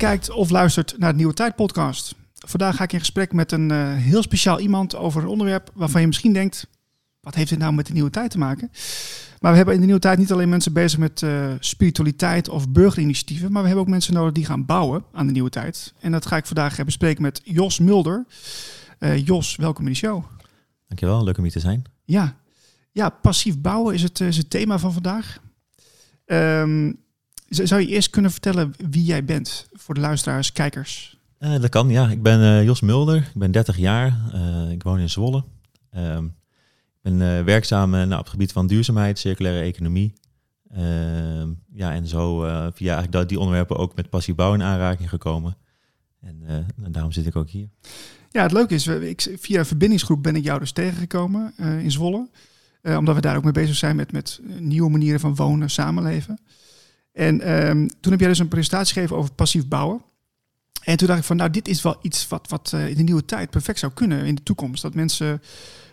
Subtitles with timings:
[0.00, 2.14] Kijkt of luistert naar de Nieuwe Tijd podcast.
[2.34, 6.00] Vandaag ga ik in gesprek met een uh, heel speciaal iemand over een onderwerp waarvan
[6.00, 6.66] je misschien denkt,
[7.20, 8.70] wat heeft dit nou met de Nieuwe Tijd te maken?
[9.40, 12.68] Maar we hebben in de Nieuwe Tijd niet alleen mensen bezig met uh, spiritualiteit of
[12.68, 15.92] burgerinitiatieven, maar we hebben ook mensen nodig die gaan bouwen aan de Nieuwe Tijd.
[16.00, 18.26] En dat ga ik vandaag bespreken met Jos Mulder.
[18.98, 20.24] Uh, Jos, welkom in de show.
[20.86, 21.82] Dankjewel, leuk om hier te zijn.
[22.04, 22.36] Ja,
[22.92, 25.40] ja passief bouwen is het, is het thema van vandaag.
[26.26, 26.98] Um,
[27.50, 31.18] zou je eerst kunnen vertellen wie jij bent voor de luisteraars, kijkers?
[31.38, 32.08] Uh, dat kan, ja.
[32.08, 35.44] Ik ben uh, Jos Mulder, ik ben 30 jaar, uh, ik woon in Zwolle.
[35.90, 36.32] Ehm, ik
[37.02, 40.12] ben werkzaam nou, op het gebied van duurzaamheid, circulaire economie.
[40.70, 42.40] Ehm, ja, en zo
[42.74, 45.56] via eigenlijk die onderwerpen ook met passief bouw in aanraking gekomen.
[46.20, 46.42] En,
[46.84, 47.68] en daarom zit ik ook hier.
[48.30, 52.28] Ja, het leuke is, ik, via een verbindingsgroep ben ik jou dus tegengekomen in Zwolle.
[52.82, 56.38] omdat we daar ook mee bezig zijn met, met nieuwe manieren van wonen, samenleven.
[57.12, 60.02] En um, toen heb jij dus een presentatie gegeven over passief bouwen.
[60.84, 63.02] En toen dacht ik van, nou, dit is wel iets wat, wat uh, in de
[63.02, 64.82] nieuwe tijd perfect zou kunnen in de toekomst.
[64.82, 65.42] Dat mensen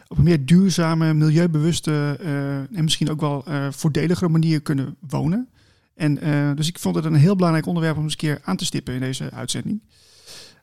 [0.07, 5.49] op een meer duurzame, milieubewuste uh, en misschien ook wel uh, voordeligere manier kunnen wonen.
[5.95, 6.15] En
[6.55, 8.93] dus ik vond het een heel belangrijk onderwerp om eens een keer aan te stippen
[8.93, 9.81] in deze uitzending.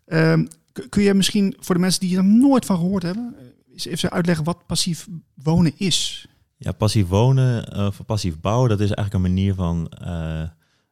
[0.07, 0.49] Um,
[0.89, 3.35] kun je misschien voor de mensen die er nooit van gehoord hebben,
[3.75, 6.29] even uitleggen wat passief wonen is?
[6.65, 10.43] Ja, passief wonen of passief bouwen, dat is eigenlijk een manier van, uh,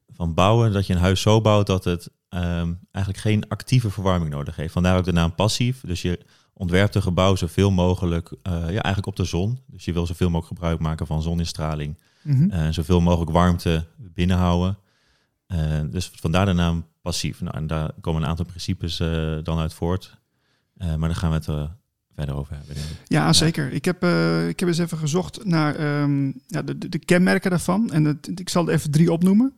[0.09, 0.73] van bouwen.
[0.73, 4.73] Dat je een huis zo bouwt dat het um, eigenlijk geen actieve verwarming nodig heeft.
[4.73, 5.81] Vandaar ook de naam passief.
[5.81, 6.21] Dus je
[6.53, 9.59] ontwerpt een gebouw zoveel mogelijk uh, ja, eigenlijk op de zon.
[9.67, 11.99] Dus je wil zoveel mogelijk gebruik maken van zoninstraling.
[12.25, 12.61] En mm -hmm.
[12.61, 14.79] uh, zoveel mogelijk warmte binnenhouden.
[15.91, 17.41] dus vandaar de naam passief.
[17.41, 18.97] Nou, en daar komen een aantal principes
[19.43, 20.19] dan uit voort.
[20.75, 21.71] maar daar gaan we het
[22.15, 22.77] verder over hebben.
[23.07, 23.73] Ja, zeker.
[23.73, 27.93] Ik heb, uh, ik heb eens even gezocht naar um, ja, de, de, kenmerken daarvan.
[27.93, 29.55] En het, ik zal er even drie opnoemen.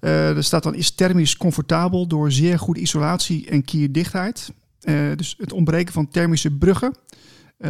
[0.00, 4.52] Uh, er staat dan is thermisch comfortabel door zeer goede isolatie en kierdichtheid.
[4.82, 6.94] Uh, dus het ontbreken van thermische bruggen.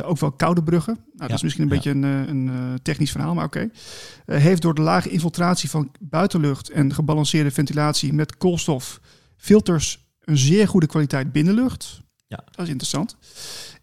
[0.05, 0.95] ook wel koude bruggen.
[0.95, 3.69] Nou, ja, dat is misschien een beetje een, een technisch verhaal, maar oké.
[4.27, 4.41] Okay.
[4.41, 9.01] heeft door de lage infiltratie van buitenlucht en gebalanceerde ventilatie met koolstof
[9.37, 12.01] filters een zeer goede kwaliteit binnenlucht.
[12.27, 12.45] Ja.
[12.51, 13.17] Dat is interessant.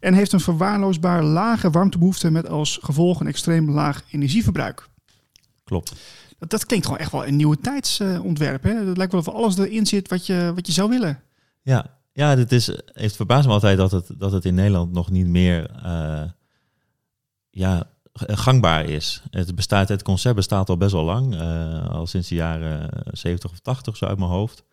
[0.06, 4.90] En heeft een verwaarloosbaar lage warmtebehoefte met als gevolg een extreem laag energieverbruik.
[5.64, 5.94] Klopt.
[6.40, 8.64] Dat, dat klinkt gewoon echt wel een nieuwe tijdsontwerp.
[8.64, 8.74] Hè?
[8.74, 11.22] Het lijkt wel of alles erin zit wat je, wat je zou willen.
[11.62, 15.10] Ja, ja dit is, heeft verbaasd me altijd dat het, dat het in Nederland nog
[15.10, 16.24] niet meer uh,
[17.50, 19.22] ja, gangbaar is.
[19.30, 23.52] Het, bestaat, het concept bestaat al best wel lang, uh, al sinds de jaren 70
[23.52, 24.64] of 80 zo uit mijn hoofd.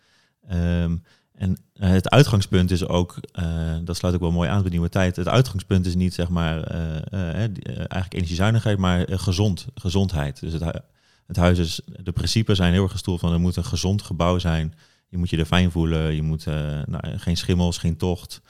[0.53, 1.03] Um,
[1.42, 4.70] en uh, het uitgangspunt is ook, uh, dat sluit ook wel mooi aan bij de
[4.70, 5.16] nieuwe tijd.
[5.16, 10.41] Het uitgangspunt is niet zeg maar uh, eigenlijk energiezuinigheid, maar gezond, gezondheid.
[10.41, 10.82] Dus het,
[11.26, 14.38] het huis is, de principes zijn heel erg gestoeld van er moet een gezond gebouw
[14.38, 14.75] zijn.
[15.08, 16.44] Je moet je er fijn voelen, je moet
[16.86, 18.41] nou, geen schimmels, geen tocht,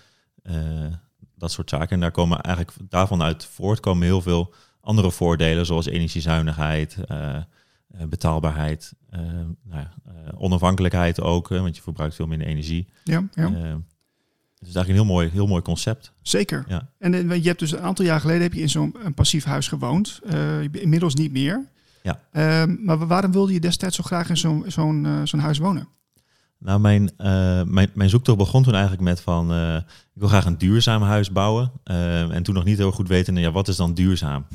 [1.37, 1.89] dat soort zaken.
[1.89, 6.97] En daar komen eigenlijk daarvan uit voortkomen heel veel andere voordelen, zoals energiezuinigheid,
[8.09, 12.89] betaalbaarheid, uh, nou ja, uh, onafhankelijkheid ook, want je verbruikt veel minder energie.
[13.05, 13.43] Ja, ja.
[13.43, 16.13] het is eigenlijk een heel mooi, heel mooi concept.
[16.23, 16.65] Zeker.
[16.69, 16.89] Ja.
[16.99, 20.21] En je hebt dus een aantal jaar geleden heb je in zo'n passief huis gewoond.
[20.71, 21.65] inmiddels niet meer.
[22.03, 22.21] Ja.
[22.33, 25.89] Ehm, maar waarom wilde je destijds zo graag in zo'n zo'n zo'n huis wonen?
[26.59, 27.11] Nou, mijn,
[27.67, 29.55] mijn, mijn zoektocht begon toen eigenlijk met van,
[30.15, 31.73] ik wil graag een duurzaam huis bouwen.
[32.31, 34.47] en toen nog niet heel goed weten, ja, wat is dan duurzaam?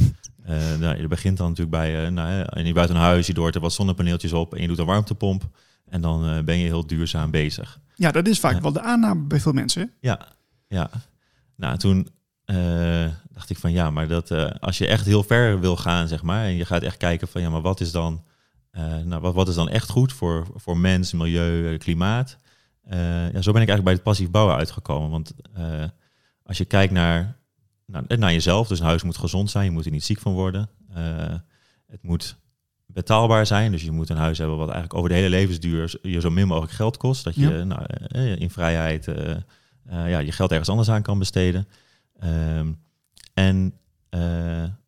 [0.50, 3.56] Uh, nou, je begint dan natuurlijk bij, uh, nou, en je buiten huis, je doort
[3.56, 5.50] er wat zonnepaneeltjes op en je doet een warmtepomp.
[5.90, 7.80] En dan uh, ben je heel duurzaam bezig.
[7.96, 9.92] Ja, dat is vaak wel de aanname bij veel mensen.
[10.00, 10.28] Ja,
[10.68, 10.90] ja.
[11.56, 12.08] Nou, toen
[13.32, 16.44] dacht ik van ja, maar dat als je echt heel ver wil gaan, zeg maar,
[16.44, 18.24] en je gaat echt kijken van ja, maar wat is dan,
[19.06, 22.38] nou, wat, wat is dan echt goed voor, voor mens, milieu, klimaat?
[23.34, 25.10] ja, zo ben ik eigenlijk bij het passief bouwen uitgekomen.
[25.10, 25.34] Want
[26.44, 27.37] als je kijkt naar
[27.88, 28.68] naar, naar jezelf.
[28.68, 30.70] Dus een huis moet gezond zijn, je moet er niet ziek van worden.
[30.98, 31.34] Uh,
[31.88, 32.38] het moet
[32.86, 36.20] betaalbaar zijn, dus je moet een huis hebben wat eigenlijk over de hele levensduur je
[36.20, 37.24] zo min mogelijk geld kost.
[37.24, 37.64] Dat je ja.
[37.64, 39.36] nou, eh, in vrijheid uh,
[39.86, 41.68] ja, je geld ergens anders aan kan besteden.
[42.20, 42.72] Ehm,
[43.34, 43.74] en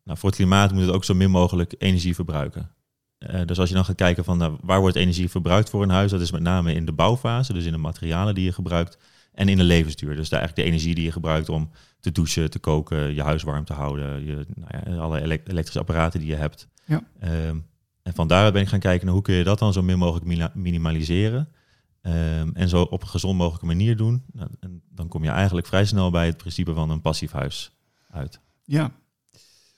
[0.04, 2.70] nou, voor het klimaat moet het ook zo min mogelijk energie verbruiken.
[3.44, 6.10] dus als je dan gaat kijken van nou, waar wordt energie verbruikt voor een huis,
[6.10, 8.98] dat is met name in de bouwfase, dus in de materialen die je gebruikt
[9.40, 10.16] en in de levensduur.
[10.16, 11.70] Dus de, eigenlijk de energie die je gebruikt om
[12.00, 16.20] te douchen, te koken, je huis warm te houden, je, nou ja, alle elektrische apparaten
[16.20, 16.68] die je hebt.
[16.84, 17.02] Ja.
[17.48, 17.66] Um,
[18.02, 19.98] en van daaruit ben ik gaan kijken naar hoe kun je dat dan zo min
[19.98, 21.48] mogelijk minimaliseren.
[22.02, 24.22] Um, en zo op een gezond mogelijke manier doen.
[24.32, 27.76] Nou, en dan kom je eigenlijk vrij snel bij het principe van een passief huis
[28.10, 28.40] uit.
[28.64, 28.92] Ja.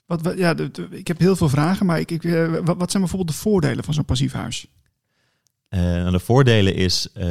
[0.07, 2.91] Wat, wat ja, de, de, ik heb heel veel vragen, maar ik, ik, eh, wat
[2.91, 4.67] zijn bijvoorbeeld de voordelen van zo'n passief huis?
[5.75, 7.25] Uh, de voordelen is uh,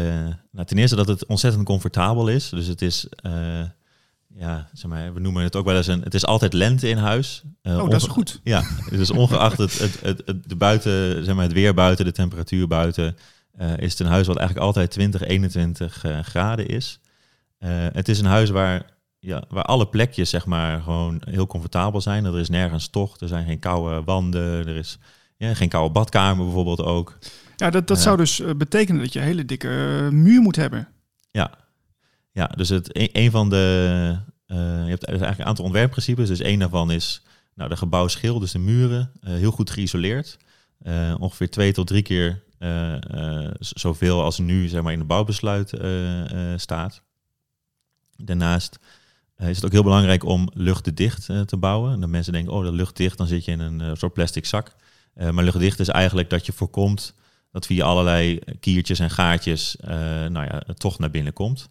[0.51, 2.49] nou, ten eerste dat het ontzettend comfortabel is.
[2.49, 3.61] Dus het is, uh,
[4.27, 6.97] ja, zeg maar, we noemen het ook wel eens een, het is altijd lente in
[6.97, 7.43] huis.
[7.63, 8.39] oh, dat is goed.
[8.43, 12.11] Ja, dus ongeacht het, het, het, het, de buiten, zeg maar, het weer buiten, de
[12.11, 13.17] temperatuur buiten,
[13.77, 16.99] is het een huis wat eigenlijk altijd 20, 21 graden is.
[17.93, 18.85] het is een huis waar,
[19.19, 22.25] ja, waar alle plekjes zeg maar gewoon heel comfortabel zijn.
[22.25, 24.97] Er is nergens tocht, er zijn geen koude wanden, er is
[25.37, 27.17] ja, geen koude badkamer bijvoorbeeld ook.
[27.61, 30.55] Ja, dat, dat zou dus eh, betekenen dat je een hele dikke eh, muur moet
[30.55, 30.87] hebben.
[31.31, 31.51] Ja,
[32.31, 34.17] ja dus het, een, van de.
[34.47, 36.27] Uh, je hebt eigenlijk een aantal ontwerpprincipes.
[36.27, 37.23] Dus één daarvan is
[37.55, 40.37] nou, de gebouwschil, dus de muren, heel goed geïsoleerd.
[41.19, 42.43] ongeveer twee tot drie keer
[43.59, 45.73] zoveel als nu zeg maar, in de bouwbesluit
[46.55, 47.01] staat.
[48.15, 48.79] Daarnaast
[49.37, 51.93] is het ook heel belangrijk om luchtdicht te bouwen.
[51.93, 54.75] En dan mensen denken, oh, dat luchtdicht, dan zit je in een soort plastic zak.
[55.13, 57.13] maar luchtdicht is eigenlijk dat je voorkomt
[57.51, 59.89] dat via allerlei kiertjes en gaatjes uh,
[60.25, 61.69] nou ja, toch naar binnen komt.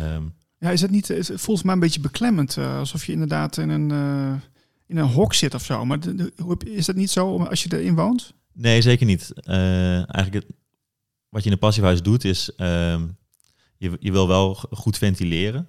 [0.00, 3.56] Um, ja, is het niet, het voelt mij een beetje beklemmend, uh, alsof je inderdaad
[3.56, 4.34] in een, uh,
[4.86, 5.84] in een hok zit of zo.
[5.84, 6.32] Maar de, de,
[6.64, 8.34] is dat niet zo als je erin woont?
[8.52, 9.32] Nee, zeker niet.
[9.44, 10.46] eigenlijk het,
[11.28, 13.16] wat je in een passiehuis doet is, um,
[13.76, 15.68] je, je wil wel goed ventileren.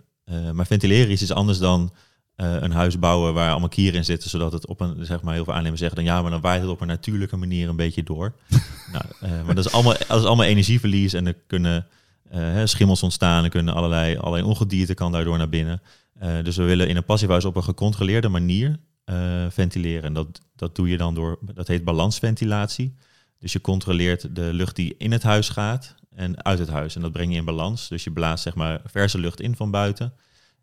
[0.53, 1.93] maar ventileren is iets anders dan
[2.39, 5.43] een huis bouwen waar allemaal kieren in zitten, zodat het op een, zeg maar, heel
[5.43, 8.03] veel aannemers zeggen dan ja, maar dan waait het op een natuurlijke manier een beetje
[8.03, 8.33] door.
[8.93, 11.87] nou, uh, maar dat is, allemaal, dat is allemaal energieverlies en er kunnen
[12.33, 15.81] uh, schimmels ontstaan, er kunnen allerlei, allerlei ongedierte kan daardoor naar binnen.
[16.43, 18.79] dus we willen in een passiehuis op een gecontroleerde manier
[19.49, 20.03] ventileren.
[20.03, 22.95] En dat, dat doe je dan door, dat heet balansventilatie.
[23.39, 26.95] Dus je controleert de lucht die in het huis gaat en uit het huis.
[26.95, 27.87] En dat breng je in balans.
[27.87, 30.13] Dus je blaast zeg maar verse lucht in van buiten.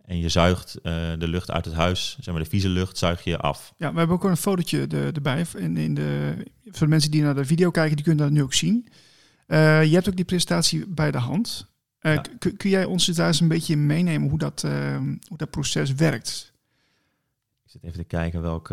[0.06, 3.24] En je zuigt uh, de lucht uit het huis, zeg maar de vieze lucht, zuig
[3.24, 3.74] je af.
[3.76, 5.46] Ja, we hebben ook een fotootje de, erbij.
[5.56, 8.42] In, in de, voor de mensen die naar de video kijken, die kunnen dat nu
[8.42, 8.88] ook zien.
[9.46, 11.66] Uh, je hebt ook die presentatie bij de hand.
[12.00, 12.22] Uh, ja.
[12.38, 14.62] Kun jij ons daar eens een beetje meenemen hoe dat,
[15.28, 16.52] hoe dat proces werkt?
[17.64, 18.68] Ik zit even te kijken welk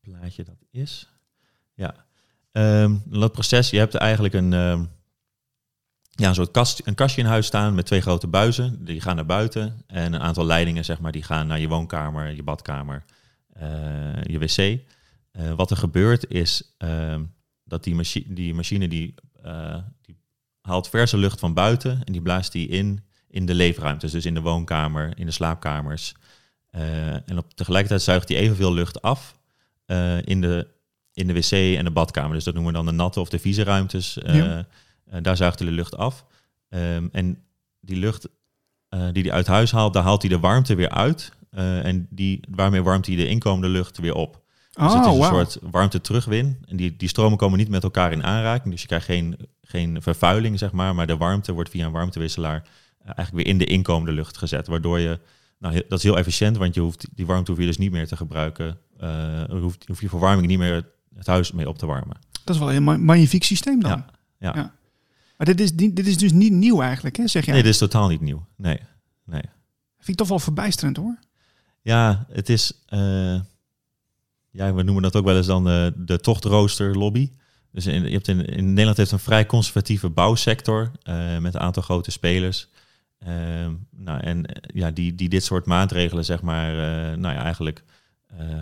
[0.00, 1.08] plaatje dat is.
[1.74, 2.06] Ja,
[2.52, 4.84] um, dat proces, je hebt eigenlijk een ehm,
[6.20, 8.84] ja, een soort kast, een kastje in huis staan met twee grote buizen.
[8.84, 9.82] Die gaan naar buiten.
[9.86, 13.04] En een aantal leidingen, zeg maar, die gaan naar je woonkamer, je badkamer,
[13.62, 14.58] uh, je wc.
[14.58, 17.16] Uh, wat er gebeurt is uh,
[17.64, 19.14] dat die, machi die machine die,
[20.02, 20.16] die
[20.60, 24.12] haalt verse lucht van buiten en die blaast die in in de leefruimtes.
[24.12, 26.14] Dus in de woonkamer, in de slaapkamers.
[26.70, 29.38] en op, tegelijkertijd zuigt die evenveel lucht af
[30.24, 30.66] in, de,
[31.12, 32.34] in de wc en de badkamer.
[32.34, 34.18] Dus dat noemen we dan de natte of de vieze ruimtes.
[35.12, 36.24] Uh, daar zuigt hij de lucht af.
[36.68, 37.44] Um, en
[37.80, 38.28] die lucht
[38.90, 41.32] uh, die hij uit huis haalt, daar haalt hij de warmte weer uit.
[41.52, 44.42] Uh, en die, waarmee warmt hij de inkomende lucht weer op.
[44.70, 45.24] Dus oh, het is een wow.
[45.24, 46.58] soort warmte terugwin.
[46.68, 48.72] En die, die stromen komen niet met elkaar in aanraking.
[48.72, 50.94] Dus je krijgt geen, geen vervuiling, zeg maar.
[50.94, 52.68] Maar de warmte wordt via een warmtewisselaar
[53.04, 54.66] eigenlijk weer in de inkomende lucht gezet.
[54.66, 55.18] Waardoor je,
[55.58, 58.06] nou, dat is heel efficiënt, want je hoeft, die warmte hoef je dus niet meer
[58.06, 58.78] te gebruiken.
[59.50, 62.16] Hoeft, hoef je verwarming niet meer het huis mee op te warmen.
[62.44, 63.90] Dat is wel een magnifiek systeem dan.
[63.90, 64.06] ja.
[64.38, 64.52] ja.
[64.54, 64.78] ja.
[65.40, 67.54] Maar dit is, dit is dus niet nieuw eigenlijk, hè, zeg jij?
[67.54, 68.46] Nee, dit is totaal niet nieuw.
[68.56, 68.80] Nee,
[69.24, 69.42] nee.
[69.96, 71.18] Vind ik toch wel verbijsterend, hoor.
[71.82, 72.72] Ja, het is...
[72.88, 73.40] Uh,
[74.50, 77.30] ja, we noemen dat ook wel eens dan de, de tochtrooster lobby.
[77.72, 81.60] Dus in, je hebt in, in Nederland heeft een vrij conservatieve bouwsector uh, met een
[81.60, 82.68] aantal grote spelers.
[83.26, 83.28] Uh,
[83.90, 84.44] nou, en
[84.74, 86.74] ja, die, die dit soort maatregelen, zeg maar,
[87.18, 87.82] nou ja, eigenlijk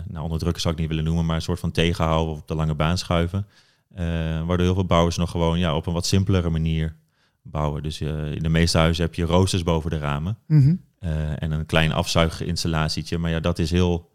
[0.07, 2.55] nou, onderdrukken zou ik niet willen noemen, maar een soort van tegenhouden of op de
[2.55, 3.47] lange baan schuiven.
[3.95, 3.99] Uh,
[4.45, 6.95] waardoor heel veel bouwers nog gewoon ja, op een wat simpelere manier
[7.41, 7.83] bouwen.
[7.83, 10.37] Dus uh, in de meeste huizen heb je roosters boven de ramen.
[10.47, 10.81] Mm -hmm.
[10.99, 13.17] uh, en een klein afzuiginstallatietje.
[13.17, 14.11] Maar ja, dat is heel...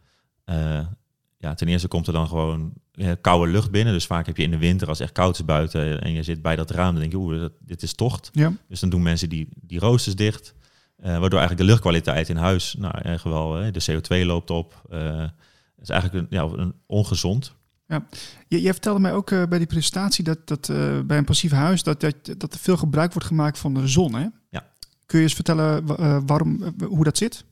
[1.38, 2.72] ja, ten eerste komt er dan gewoon
[3.20, 3.92] koude lucht binnen.
[3.92, 6.02] Dus vaak heb je in de winter, als het echt koud is buiten...
[6.02, 8.30] en je zit bij dat raam, dan denk je, oeh, dit is tocht.
[8.32, 8.52] Ja.
[8.68, 10.54] Dus dan doen mensen die, die roosters dicht...
[10.96, 14.82] waardoor eigenlijk de luchtkwaliteit in huis, nou, echt wel, de CO2 loopt op.
[14.88, 17.54] Het is eigenlijk een, ja, een ongezond.
[17.94, 18.18] Ja.
[18.48, 21.52] Je, je vertelde mij ook uh, bij die presentatie dat, dat uh, bij een passief
[21.52, 24.14] huis dat, dat, dat er veel gebruik wordt gemaakt van de zon.
[24.14, 24.26] Hè?
[24.50, 24.66] Ja.
[25.06, 27.44] Kun je eens vertellen uh, waarom, hoe dat zit?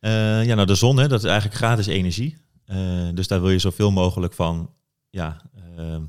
[0.00, 2.36] ja, nou de zon, hè, dat is eigenlijk gratis energie.
[3.14, 4.70] dus daar wil je zoveel mogelijk van,
[5.10, 5.40] ja,
[5.74, 6.08] hoe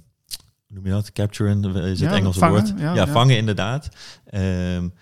[0.67, 1.11] noem je dat?
[1.11, 2.79] Capturen is het ja, Engelse vangen, woord.
[2.79, 3.89] Ja, ja, vangen inderdaad.
[4.33, 4.93] Um,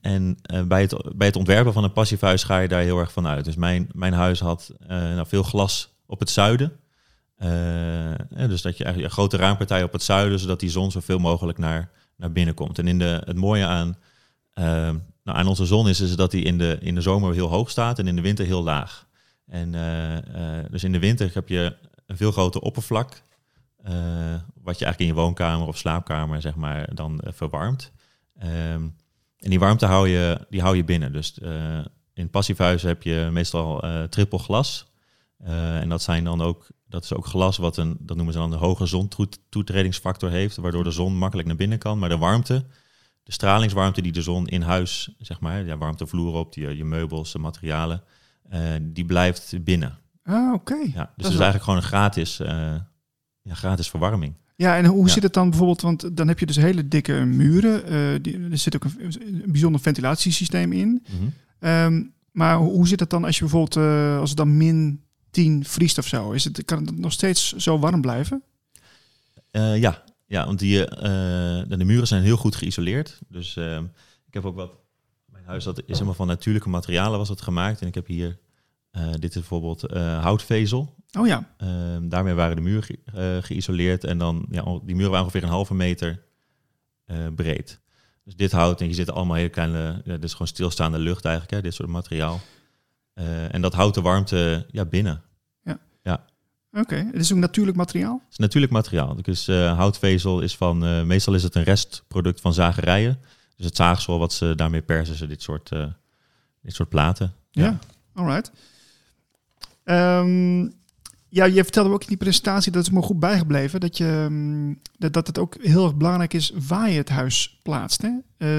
[0.00, 2.98] en uh, bij, het, bij het ontwerpen van een passief huis ga je daar heel
[2.98, 3.44] erg van uit.
[3.44, 6.72] Dus mijn, mijn huis had uh, nou, veel glas op het zuiden.
[7.42, 11.18] Uh, dus dat je eigenlijk een grote raampartij op het zuiden, zodat die zon zoveel
[11.18, 12.78] mogelijk naar, naar binnen komt.
[12.78, 14.64] En in de, het mooie aan, uh,
[15.24, 17.70] nou, aan onze zon is, is dat die in de, in de zomer heel hoog
[17.70, 19.06] staat en in de winter heel laag.
[19.46, 21.76] En uh, dus in de winter heb je
[22.06, 23.22] een veel groter oppervlak,
[24.62, 27.92] wat je eigenlijk in je woonkamer of slaapkamer zeg maar, dan verwarmt.
[28.38, 28.82] Ehm,
[29.38, 31.12] en die warmte hou je, die hou je binnen.
[31.12, 31.38] Dus
[32.14, 34.86] in passief huizen heb je meestal triple glas.
[35.44, 38.52] en dat zijn dan ook dat is ook glas wat een, dat noemen ze dan
[38.52, 41.98] een hoge zontoetredingsfactor heeft, waardoor de zon makkelijk naar binnen kan.
[41.98, 42.64] Maar de warmte,
[43.22, 46.84] de stralingswarmte die de zon in huis, zeg maar, ja, warmte vloer op, die, je
[46.84, 48.02] meubels, de materialen,
[48.52, 49.98] uh, die blijft binnen.
[50.22, 50.74] Ah, oké.
[50.74, 52.48] Ja, dus het is eigenlijk gewoon een gratis, uh,
[53.42, 54.34] ja, gratis verwarming.
[54.56, 55.80] Ja, en hoe zit het dan bijvoorbeeld?
[55.80, 57.92] Want dan heb je dus hele dikke muren.
[57.92, 61.04] Uh, die, er zit ook een, een, bijzonder ventilatiesysteem in.
[61.10, 62.12] Mm -hmm.
[62.32, 63.76] maar hoe zit het dan als je bijvoorbeeld,
[64.20, 66.30] als het dan min 10 vriest of zo.
[66.30, 68.42] Is het, kan het nog steeds zo warm blijven?
[69.52, 70.04] Uh, ja.
[70.26, 70.88] ja, want die, uh,
[71.68, 73.18] de muren zijn heel goed geïsoleerd.
[73.28, 73.76] Dus uh,
[74.26, 74.72] ik heb ook wat...
[75.26, 77.80] Mijn huis dat is helemaal van natuurlijke materialen was het gemaakt.
[77.80, 78.38] En ik heb hier...
[79.12, 79.80] dit is bijvoorbeeld
[80.20, 80.94] houtvezel.
[81.18, 81.54] Oh ja.
[81.56, 84.04] Ehm, daarmee waren de muren ge geïsoleerd.
[84.04, 86.22] En dan, ja, die muren waren ongeveer een halve meter
[87.34, 87.80] breed.
[88.24, 91.24] Dus dit hout, en je zit allemaal hele kleine, ja, dit is gewoon stilstaande lucht
[91.24, 92.40] eigenlijk, hè, dit soort materiaal.
[93.18, 95.22] Uh, en dat houdt de warmte ja, binnen.
[95.62, 95.78] Ja.
[96.02, 96.24] ja.
[96.72, 98.20] Oké, het is ook natuurlijk materiaal?
[98.24, 99.22] Het is natuurlijk materiaal.
[99.22, 103.18] Dus uh, houtvezel is van, uh, meestal is het een restproduct van zagerijen.
[103.56, 105.68] Dus het zaagsel wat ze daarmee persen ze dit soort,
[106.62, 107.32] dit soort platen.
[107.50, 107.78] Ja, ja.
[108.14, 108.52] alright.
[109.84, 110.76] Um,
[111.28, 114.80] ja, je vertelde ook in die presentatie, dat is me goed bijgebleven, dat, je, um,
[114.98, 118.10] dat, dat het ook heel erg belangrijk is waar je het huis plaatst, hè?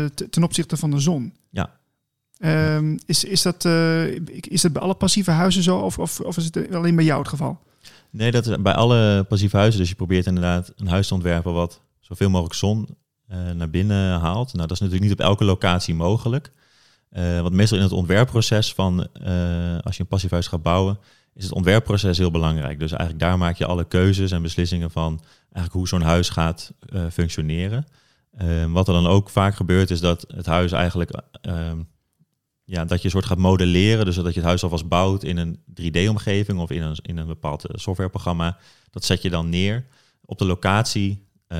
[0.09, 1.33] ten opzichte van de zon.
[1.49, 1.78] Ja.
[2.39, 6.37] Um, is, is, dat, uh, is dat bij alle passieve huizen zo of, of, of
[6.37, 7.59] is het alleen bij jou het geval?
[8.09, 9.79] Nee, dat is bij alle passieve huizen.
[9.79, 12.87] Dus je probeert inderdaad een huis te ontwerpen wat zoveel mogelijk zon
[13.31, 14.53] uh, naar binnen haalt.
[14.53, 16.51] Nou, dat is natuurlijk niet op elke locatie mogelijk.
[17.11, 19.07] Uh, want meestal in het ontwerpproces van
[19.83, 20.99] als je een passief huis gaat bouwen,
[21.33, 22.79] is het ontwerpproces heel belangrijk.
[22.79, 26.73] Dus eigenlijk daar maak je alle keuzes en beslissingen van eigenlijk hoe zo'n huis gaat
[27.11, 27.85] functioneren.
[28.37, 31.77] Ehm, wat er dan ook vaak gebeurt, is dat het huis eigenlijk ehm,
[32.69, 34.05] ja, dat je een soort gaat modelleren.
[34.05, 37.27] Dus dat je het huis alvast bouwt in een 3D-omgeving of in een, in een
[37.27, 38.57] bepaald eh, softwareprogramma.
[38.91, 39.85] Dat zet je dan neer
[40.25, 41.57] op de locatie uh,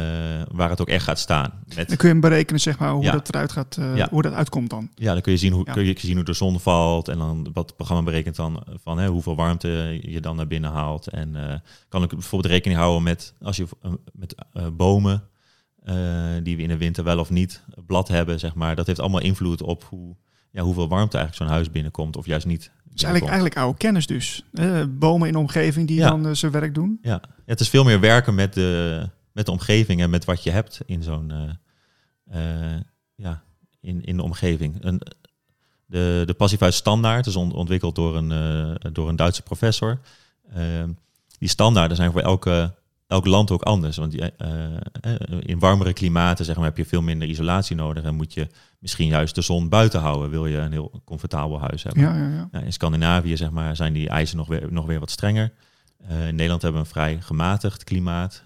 [0.52, 1.64] waar het ook echt gaat staan.
[1.76, 1.88] Met...
[1.88, 3.12] Dan kun je hem berekenen, zeg maar, hoe ja.
[3.12, 4.08] dat eruit gaat, uh, ja.
[4.12, 4.90] hoe dat uitkomt dan.
[4.96, 5.74] Ja, dan kun je zien hoe, ja.
[5.74, 7.08] kun je zien hoe de zon valt.
[7.08, 10.72] En dan wat het programma berekent dan van hè, hoeveel warmte je dan naar binnen
[10.72, 11.08] haalt.
[11.08, 11.54] En uh,
[11.88, 13.68] kan ik bijvoorbeeld rekening houden met als je
[14.12, 14.36] met
[14.74, 15.24] bomen
[16.44, 18.76] die we in de winter wel of niet blad hebben, zeg maar.
[18.76, 20.16] Dat heeft allemaal invloed op hoe
[20.52, 22.64] ja, hoeveel warmte eigenlijk zo'n huis binnenkomt of juist niet.
[22.64, 24.46] Het is eigenlijk, eigenlijk oude kennis dus.
[24.90, 27.00] Bomen in de omgeving die dan uh, zijn werk doen.
[27.02, 27.10] Ja.
[27.10, 27.22] ja.
[27.46, 30.82] het is veel meer werken met de, met de omgeving en met wat je hebt
[30.86, 31.32] in zo'n
[32.34, 32.76] uh,
[33.16, 33.44] ja,
[33.82, 34.76] in, in de omgeving.
[34.80, 35.02] Een,
[35.86, 40.00] de, de passivhuis standaard is ontwikkeld door een, door een Duitse professor.
[40.54, 40.90] Ehm,
[41.38, 42.74] die standaarden zijn voor elke
[43.10, 43.98] elk land ook anders.
[43.98, 44.26] Want uh,
[45.40, 48.04] in warmere klimaten zeg maar, heb je veel minder isolatie nodig.
[48.04, 48.48] En moet je
[48.80, 50.30] misschien juist de zon buiten houden.
[50.30, 52.04] Wil je een heel comfortabel huis hebben.
[52.04, 52.60] Ja, ja, ja.
[52.60, 55.54] in Scandinavië zeg maar, zijn die eisen nog weer, nog weer wat strenger.
[56.02, 58.44] Uh, in Nederland hebben we een vrij gematigd klimaat.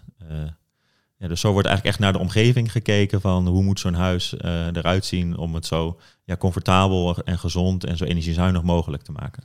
[1.17, 4.35] ja, dus zo wordt eigenlijk echt naar de omgeving gekeken van hoe moet zo'n huis
[4.73, 9.43] eruit zien om het zo ja, comfortabel en gezond en zo energiezuinig mogelijk te maken.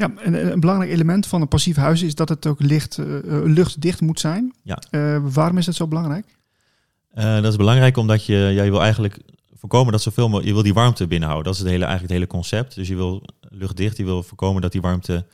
[0.00, 3.06] Ja, en een belangrijk element van een passief huis is dat het ook licht, uh,
[3.44, 4.54] luchtdicht moet zijn.
[4.62, 4.78] Ja.
[4.90, 6.38] Uh, waarom is dat zo belangrijk?
[7.14, 9.18] dat is belangrijk omdat je, ja, je wil eigenlijk
[9.54, 11.46] voorkomen dat zoveel mogelijk, je wil die warmte binnenhouden.
[11.46, 12.74] Dat is het hele, eigenlijk het hele concept.
[12.74, 15.26] Dus je wil luchtdicht, je wil voorkomen dat die warmte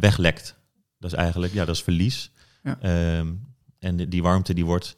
[0.00, 0.56] weglekt.
[0.98, 2.30] Dat is eigenlijk, ja, dat is verlies.
[2.62, 3.18] Ja.
[3.18, 3.40] Um,
[3.78, 4.96] en die warmte die wordt,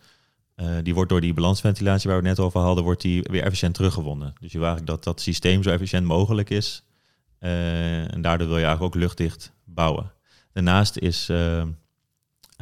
[0.83, 3.75] die wordt door die balansventilatie waar we het net over hadden, wordt die weer efficiënt
[3.75, 4.35] teruggewonnen.
[4.41, 6.85] Dus je wil eigenlijk dat dat systeem zo efficiënt mogelijk is.
[7.43, 10.13] Uh, en daardoor wil je eigenlijk ook luchtdicht bouwen.
[10.53, 11.63] Daarnaast is, uh,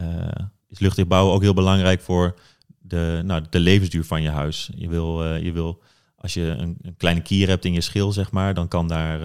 [0.01, 0.29] uh,
[0.69, 2.39] is luchtdicht bouwen ook heel belangrijk voor
[2.79, 4.71] de, nou, de levensduur van je huis.
[4.75, 5.83] Je wil, je wil
[6.17, 9.21] als je een, een, kleine kier hebt in je schil, zeg maar, dan kan daar,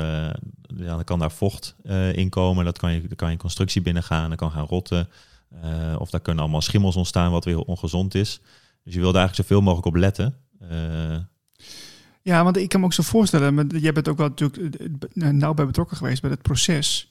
[0.74, 1.76] dan kan daar vocht
[2.12, 2.66] in komen.
[2.66, 5.10] Dat kan je, dan kan je constructie binnengaan, dan kan gaan rotten.
[5.98, 8.40] of daar kunnen allemaal schimmels ontstaan, wat weer ongezond is.
[8.84, 10.36] Dus je wil daar eigenlijk zoveel mogelijk op letten.
[12.26, 15.34] Ja, want ik kan me ook zo voorstellen, jij bent ook wel natuurlijk eh, eh,
[15.34, 17.10] nauw bij betrokken geweest bij het proces.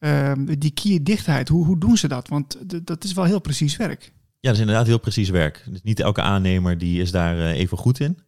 [0.00, 2.28] Uh, die kierdichtheid, hoe, hoe doen ze dat?
[2.28, 2.56] Want
[2.86, 4.02] dat is wel heel precies werk.
[4.04, 5.64] Ja, dat is inderdaad heel precies werk.
[5.70, 8.18] Dus niet elke aannemer die is daar even goed in.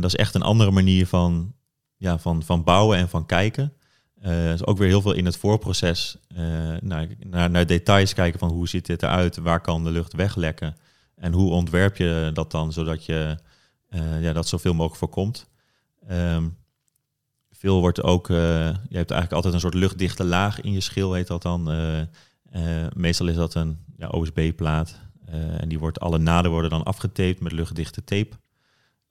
[0.00, 1.54] Dat is echt een andere manier van,
[1.96, 3.72] ja, van, van bouwen en van kijken.
[4.24, 6.18] Uh, is ook weer heel veel in het voorproces
[6.80, 10.76] naar, naar, naar details kijken van hoe ziet dit eruit, waar kan de lucht weglekken
[11.14, 13.38] en hoe ontwerp je dat dan zodat je
[13.90, 15.48] uh, ja, dat zoveel mogelijk voorkomt.
[16.10, 16.56] Um,
[17.50, 21.12] veel wordt ook, uh, je hebt eigenlijk altijd een soort luchtdichte laag in je schil,
[21.12, 21.72] heet dat dan.
[21.72, 25.08] Uh, meestal is dat een ja, OSB-plaat.
[25.30, 28.36] Eh, en die wordt, alle naden worden dan afgetaped met luchtdichte tape.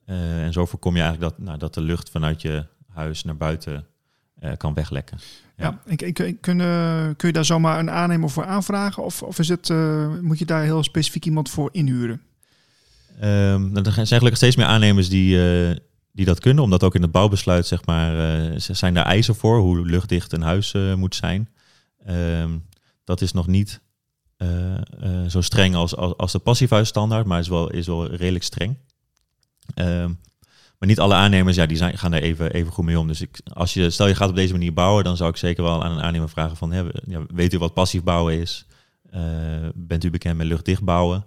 [0.04, 3.36] Eh, en zo voorkom je eigenlijk dat, nou, dat de lucht vanuit je huis naar
[3.36, 3.86] buiten
[4.38, 5.18] eh, kan weglekken.
[5.56, 9.04] Ja, ik, ik, kun, eh, kun je daar zomaar een aannemer voor aanvragen?
[9.04, 12.22] Of, of is het, eh, moet je daar heel specifiek iemand voor inhuren?
[13.20, 15.76] Ehm, er zijn gelukkig steeds meer aannemers die, eh,
[16.12, 19.58] die dat kunnen, omdat ook in het bouwbesluit zeg maar, eh, zijn daar eisen voor
[19.58, 21.48] hoe luchtdicht een huis eh, moet zijn.
[22.04, 22.58] Ehm,
[23.04, 23.80] dat is nog niet
[25.28, 28.76] zo streng als, als, als de passievuisstandaard, maar is wel, is wel redelijk streng.
[29.74, 30.12] Ehm,
[30.78, 33.06] maar niet alle aannemers ja, die zijn, gaan daar even, even goed mee om.
[33.06, 35.62] Dus ik, als je, stel je gaat op deze manier bouwen, dan zou ik zeker
[35.62, 36.84] wel aan een aannemer vragen van, hè,
[37.34, 38.66] weet u wat passief bouwen is?
[39.74, 41.26] Bent u bekend met luchtdicht bouwen?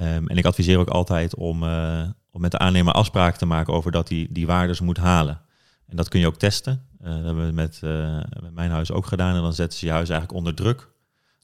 [0.00, 3.74] Ehm, en ik adviseer ook altijd om, eh, om met de aannemer afspraken te maken
[3.74, 5.40] over dat hij die waardes moet halen.
[5.86, 6.86] En dat kun je ook testen.
[7.00, 9.36] Eh, dat hebben we met, eh, met mijn huis ook gedaan.
[9.36, 10.88] En dan zetten ze je huis eigenlijk onder druk.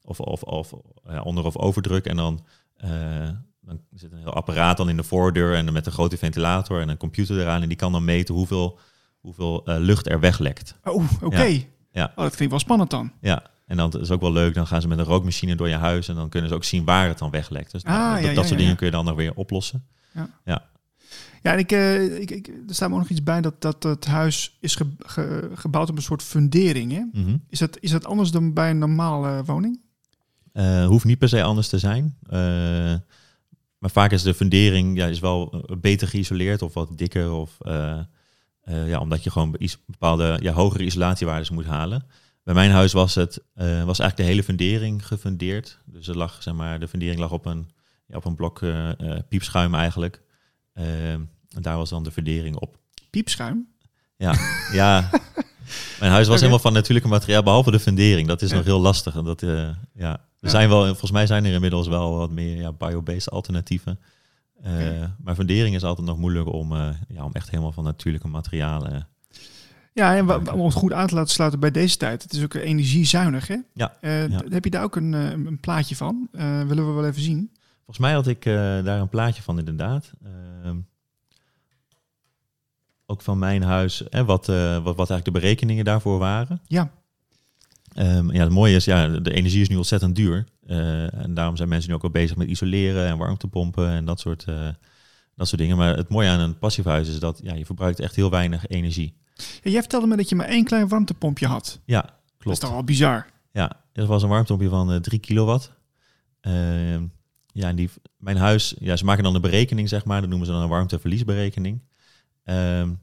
[0.03, 0.73] Of, of, of
[1.07, 2.05] ja, onder of overdruk.
[2.05, 2.45] En dan,
[3.61, 5.55] dan zit een heel apparaat dan in de voordeur.
[5.55, 7.61] En dan met een grote ventilator en een computer eraan.
[7.61, 8.79] En die kan dan meten hoeveel,
[9.19, 10.75] hoeveel lucht er weglekt.
[10.83, 11.63] Oh, oké.
[11.91, 12.11] Ja.
[12.15, 13.11] Oh, dat klinkt wel spannend dan.
[13.21, 14.53] Ja, en dan is ook wel leuk.
[14.53, 16.07] Dan gaan ze met een rookmachine door je huis.
[16.07, 17.71] En dan kunnen ze ook zien waar het dan weglekt.
[17.71, 18.77] Dus Ah, nou, dat, ja, dat ja, soort ja, dingen ja.
[18.77, 19.85] kun je dan nog weer oplossen.
[21.43, 23.83] Ja, en ik, eh, ik, ik, er staat me ook nog iets bij dat, dat
[23.83, 26.91] het huis is ge- ge- gebouwd op een soort fundering.
[26.91, 27.21] Hè?
[27.21, 27.37] Mhm.
[27.49, 29.79] Is, dat, is dat anders dan bij een normale woning?
[30.53, 32.17] Eh, hoeft niet per se anders te zijn.
[32.29, 32.39] Eh,
[33.77, 37.31] maar vaak is de fundering ja, is wel eh, beter geïsoleerd of wat dikker.
[37.31, 37.99] Of, eh,
[38.61, 39.55] eh, ja, omdat je gewoon
[39.85, 42.05] bepaalde ja, hogere isolatiewaardes moet halen.
[42.47, 45.79] Bij mijn huis was, het, eh, was eigenlijk de hele fundering gefundeerd.
[45.85, 47.69] Dus er lag, zeg maar, de fundering lag op een,
[48.05, 50.21] ja, op een blok eh, eh, piepschuim eigenlijk.
[50.73, 52.77] En daar was dan de fundering op.
[53.09, 53.67] Piepschuim?
[54.17, 54.35] Ja,
[54.71, 55.09] ja.
[55.99, 58.27] Mijn huis was helemaal van natuurlijke materiaal, behalve de fundering.
[58.27, 58.55] Dat is Ja.
[58.55, 59.15] nog heel lastig.
[59.15, 59.41] En dat,
[59.93, 60.25] ja.
[60.39, 63.99] Er zijn wel, volgens mij zijn er inmiddels wel wat meer ja, biobased alternatieven.
[65.19, 66.73] Maar fundering is altijd nog moeilijk om,
[67.07, 69.07] ja, om echt helemaal van natuurlijke materialen.
[69.97, 72.23] Ja, en om het goed aan te laten sluiten bij deze tijd.
[72.23, 73.57] Het is ook energiezuinig, hè?
[73.73, 74.43] Ja, Eh, ja.
[74.49, 76.27] Heb je daar ook een, eh, een plaatje van?
[76.31, 77.51] Eh, willen we wel even zien.
[77.75, 80.11] Volgens mij had ik daar een plaatje van inderdaad.
[80.23, 80.77] Ehm,
[83.05, 86.61] ook van mijn huis, hè, wat, wat, wat eigenlijk de berekeningen daarvoor waren.
[86.65, 86.91] Ja,
[87.93, 90.45] Ehm, ja, het mooie is, ja, de energie is nu ontzettend duur.
[90.65, 94.45] En daarom zijn mensen nu ook al bezig met isoleren en warmtepompen en dat soort,
[95.35, 95.77] dat soort dingen.
[95.77, 98.67] Maar het mooie aan een passief huis is dat ja, je verbruikt echt heel weinig
[98.67, 99.15] energie.
[99.63, 101.79] Ja, jij vertelde me dat je maar één klein warmtepompje had.
[101.85, 102.59] Ja, Dat is klopt.
[102.59, 103.25] toch wel bizar?
[103.51, 105.71] Ja, dat was een warmtepompje van eh 3 kilowatt.
[106.41, 107.03] Ehm,
[107.53, 110.19] ja, en die, mijn huis, ja, ze maken dan een berekening, zeg maar.
[110.21, 111.81] Dat noemen ze dan een warmteverliesberekening.
[112.43, 112.93] Ehm,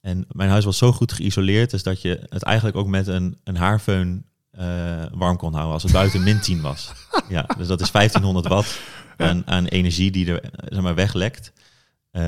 [0.00, 3.38] en mijn huis was zo goed geïsoleerd, dus dat je het eigenlijk ook met een,
[3.44, 6.92] een haarfeun eh, warm kon houden als het buiten min 10 was.
[7.28, 8.80] Ja, dus dat is 1500 watt
[9.16, 11.52] aan, aan energie die er eh, zeg maar, weglekt.
[12.10, 12.22] Eh,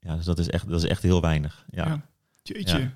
[0.00, 1.64] ja, dus dat is echt, dat is echt heel weinig.
[1.70, 1.86] Ja.
[1.86, 2.00] Ja.
[2.48, 2.78] Jeetje.
[2.78, 2.92] Ja.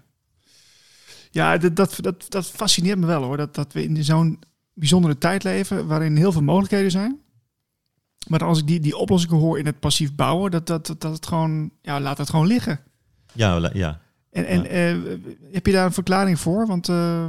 [1.30, 3.36] Ja, dat, dat, dat, dat fascineert me wel hoor.
[3.36, 4.38] Dat, dat we in zo'n
[4.74, 7.20] bijzondere tijd leven waarin heel veel mogelijkheden zijn.
[8.28, 11.12] Maar als ik die, die oplossingen hoor in het passief bouwen, dat, dat, dat, dat
[11.12, 12.80] het gewoon, ja, laat het gewoon liggen.
[13.32, 14.96] Ja, ja, En, en eh,
[15.52, 16.66] heb je daar een verklaring voor?
[16.66, 17.28] Want eh,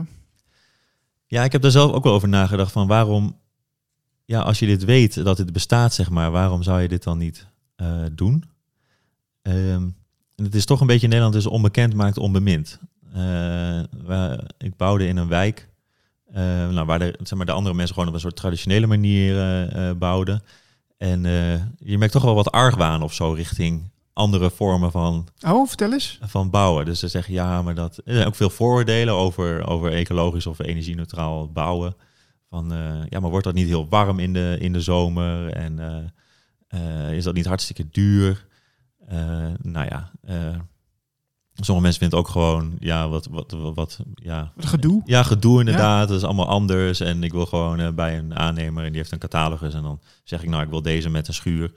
[1.26, 3.40] Ja, ik heb daar zelf ook wel over nagedacht van waarom,
[4.26, 7.18] ja, als je dit weet dat dit bestaat, zeg maar, waarom zou je dit dan
[7.18, 8.44] niet eh, doen?
[9.42, 9.90] Ehm,
[10.36, 12.80] en het is toch een beetje in Nederland dus onbekend maakt onbemind.
[13.14, 13.20] Eh,
[14.04, 15.70] waar- ik bouwde in een wijk
[16.34, 19.40] eh, nou, waar de, zeg maar, de andere mensen gewoon op een soort traditionele manier
[19.70, 20.44] eh, bouwden.
[20.98, 21.22] En
[21.78, 26.20] je merkt toch wel wat argwaan of zo richting andere vormen van oh, vertel eens.
[26.22, 26.86] van bouwen.
[26.86, 30.60] Dus ze zeggen ja, maar dat er zijn ook veel vooroordelen over, over ecologisch of
[30.60, 31.96] energie-neutraal bouwen.
[32.50, 32.74] Van
[33.10, 35.54] ja, maar wordt dat niet heel warm in de, in de zomer?
[35.54, 35.80] En
[37.12, 38.46] is dat niet hartstikke duur?
[39.08, 39.18] Eh,
[39.62, 40.60] nou ja, eh,
[41.56, 45.02] sommige mensen vinden het ook gewoon ja, wat, wat, wat, wat ja, Wat gedoe.
[45.06, 46.08] ja, gedoe inderdaad.
[46.08, 47.00] Dat is allemaal anders.
[47.00, 49.74] En ik wil gewoon eh, bij een aannemer en die heeft een catalogus.
[49.74, 51.72] En dan zeg ik nou, ik wil deze met een schuur.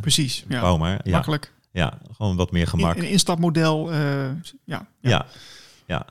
[0.00, 0.44] Precies.
[0.48, 1.00] Ja, Bouw maar.
[1.02, 1.52] Ja, makkelijk.
[1.70, 2.96] ja, gewoon wat meer gemak.
[2.96, 3.92] In, een instapmodel.
[3.92, 4.86] ja, ja.
[5.00, 5.26] ja,
[5.86, 6.06] ja.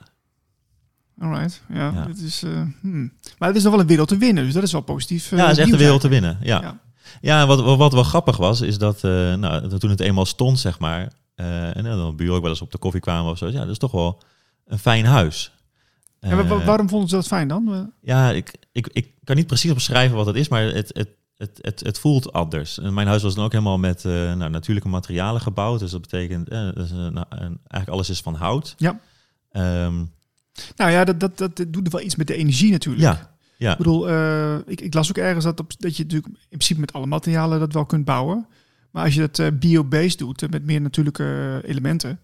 [1.19, 1.61] Alright.
[1.73, 2.05] Ja, Ja.
[2.05, 2.43] Dit is,
[2.81, 3.13] hmm.
[3.37, 5.29] Maar het is nog wel een wereld te winnen, dus dat is wel positief.
[5.29, 6.37] Ja, het is echt een wereld te winnen.
[6.41, 6.79] Ja,
[7.21, 7.47] Ja.
[7.47, 10.79] wat, wat, wat wel grappig was, is dat eh, nou, toen het eenmaal stond, zeg
[10.79, 13.59] maar, eh, en dan buren ook wel eens op de koffie kwamen of zo, ja,
[13.59, 14.21] dat is toch wel
[14.65, 15.51] een fijn huis.
[16.19, 17.93] Eh, waarom vonden ze dat fijn dan?
[18.01, 21.59] Ja, ik, ik, ik kan niet precies beschrijven wat het is, maar het, het, het,
[21.61, 22.79] het, het voelt anders.
[22.79, 25.79] En mijn huis was dan ook helemaal met nou, natuurlijke materialen gebouwd.
[25.79, 28.75] Dus dat betekent, dus, nou, en eigenlijk alles is van hout.
[28.77, 28.99] Ja.
[29.51, 30.03] Ehm,
[30.75, 33.03] Nou ja, dat, dat, dat doet wel iets met de energie natuurlijk.
[33.03, 33.71] ja, Ja.
[33.71, 36.79] Ik bedoel, eh, ik, ik las ook ergens dat, op, dat je natuurlijk in principe
[36.79, 38.47] met alle materialen dat wel kunt bouwen.
[38.91, 42.19] Maar als je dat eh, bio-based doet, eh, met meer natuurlijke elementen,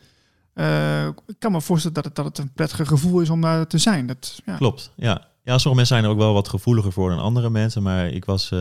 [1.28, 3.78] ik kan me voorstellen dat het, dat het een prettiger gevoel is om daar te
[3.78, 4.08] zijn.
[4.08, 4.56] Dat, ja.
[4.56, 5.30] Klopt, ja.
[5.44, 7.84] Ja, sommige mensen zijn er ook wel wat gevoeliger voor dan andere mensen.
[7.84, 8.52] Maar ik was,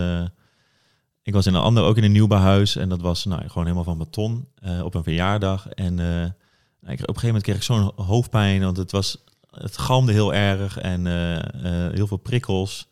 [1.22, 2.76] ik was in een ander, ook in een nieuwbouwhuis.
[2.76, 4.48] En dat was nou, gewoon helemaal van beton
[4.83, 5.68] op een verjaardag.
[5.68, 6.33] En nou,
[6.80, 8.61] ik, op een gegeven moment kreeg ik zo'n hoofdpijn.
[8.61, 12.88] Want het, was, het galmde heel erg en eh, eh, heel veel prikkels.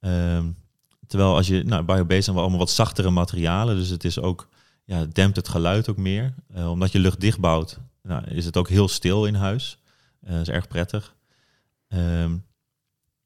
[0.00, 0.50] Ehm,
[1.06, 3.76] terwijl als je, nou, biobased zijn wel allemaal wat zachtere materialen.
[3.76, 4.48] Dus het is ook,
[4.84, 6.34] ja, dempt het geluid ook meer.
[6.54, 9.78] Eh, omdat je lucht dicht bouwt, nou, is het ook heel stil in huis.
[10.20, 11.14] Dat is erg prettig.
[11.88, 12.36] Ehm,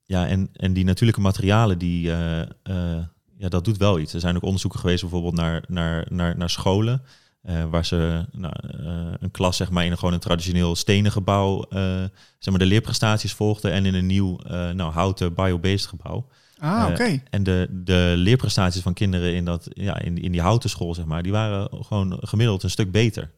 [0.03, 3.03] ja, en, en die natuurlijke materialen, die, eh,
[3.37, 4.13] ja, dat doet wel iets.
[4.13, 7.01] Er zijn ook onderzoeken geweest bijvoorbeeld naar, naar, naar, naar scholen.
[7.47, 11.11] Eh, waar ze nou, eh, een klas zeg maar, in een, gewoon een traditioneel stenen
[11.11, 12.03] gebouw eh,
[12.39, 13.69] zeg maar, de leerprestaties volgde.
[13.69, 14.39] En in een nieuw
[14.73, 16.27] nou, houten biobased gebouw.
[16.57, 17.21] Ah, oké.
[17.29, 21.05] En de, de leerprestaties van kinderen in, dat, ja, in, in die houten school, zeg
[21.05, 23.31] maar, die waren gewoon gemiddeld een stuk beter.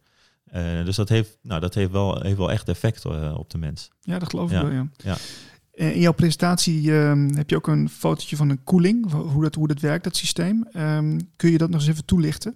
[0.86, 3.92] Dus dat heeft, nou, dat heeft, wel, heeft wel echt effect op de mens.
[4.02, 4.88] Ja, dat geloof ik Ja, wel, ja.
[4.98, 5.16] ja.
[5.74, 9.68] In jouw presentatie ehm, heb je ook een fotootje van een koeling, hoe dat, hoe
[9.68, 10.68] dat werkt, dat systeem.
[10.72, 12.56] Ehm, kun je dat nog eens even toelichten?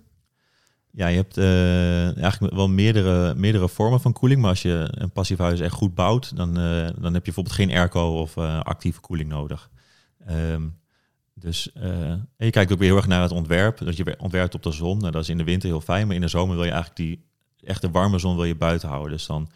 [0.95, 4.41] Ja, je hebt eh, eigenlijk wel meerdere, meerdere vormen van koeling.
[4.41, 7.56] Maar als je een passief huis echt goed bouwt, dan, eh, dan heb je bijvoorbeeld
[7.56, 9.69] geen airco of eh, actieve koeling nodig.
[10.25, 10.67] Ehm,
[11.34, 13.77] dus en je kijkt ook weer heel erg naar het ontwerp.
[13.77, 14.97] Dat je ontwerpt op de zon.
[14.97, 16.99] Nou, dat is in de winter heel fijn, maar in de zomer wil je eigenlijk
[16.99, 17.25] die
[17.63, 19.12] echte warme zon wil je buiten houden.
[19.12, 19.49] Dus dan